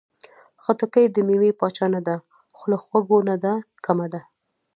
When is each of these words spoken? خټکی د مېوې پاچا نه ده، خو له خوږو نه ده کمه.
خټکی 0.63 1.05
د 1.11 1.17
مېوې 1.27 1.51
پاچا 1.59 1.85
نه 1.95 2.01
ده، 2.07 2.15
خو 2.55 2.63
له 2.71 2.77
خوږو 2.83 3.19
نه 3.29 3.35
ده 3.43 3.53
کمه. 3.85 4.07